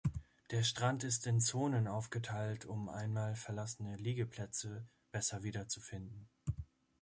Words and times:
Der 0.49 0.63
Strand 0.63 1.03
ist 1.03 1.27
in 1.27 1.39
Zonen 1.39 1.87
aufgeteilt, 1.87 2.65
um 2.65 2.89
einmal 2.89 3.35
verlassene 3.35 3.97
Liegeplätze 3.97 4.83
besser 5.11 5.43
wiederzufinden. 5.43 6.27